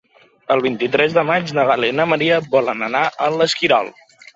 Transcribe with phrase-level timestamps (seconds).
[0.55, 3.99] El vint-i-tres de maig na Gal·la i na Maria volen anar a l'Esquirol.